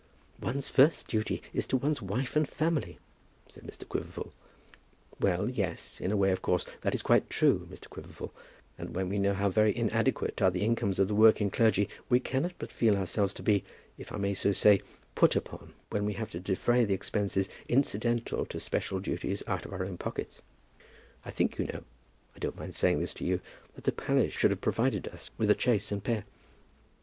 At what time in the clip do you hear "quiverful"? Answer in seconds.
3.87-4.33, 7.87-8.33